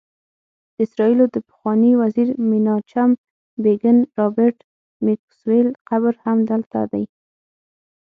[0.75, 3.11] د اسرائیلو د پخواني وزیر میناچم
[3.63, 4.57] بیګین، رابرټ
[5.05, 7.03] میکسویل قبر هم دلته دی.